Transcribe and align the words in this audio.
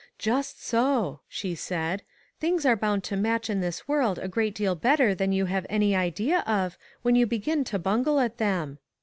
"Just 0.17 0.65
so,'' 0.65 1.19
she 1.27 1.53
said;" 1.53 2.01
things 2.39 2.65
are 2.65 2.75
bound 2.75 3.03
to 3.03 3.15
match 3.15 3.51
in 3.51 3.61
this 3.61 3.87
world 3.87 4.17
a 4.17 4.27
great 4.27 4.55
deal 4.55 4.73
better 4.73 5.13
than 5.13 5.31
you 5.31 5.45
have 5.45 5.67
any 5.69 5.95
idea 5.95 6.39
of, 6.47 6.75
when 7.03 7.13
you 7.13 7.27
begin 7.27 7.63
to 7.65 7.77
bungle 7.77 8.19
at 8.19 8.39
them. 8.39 8.79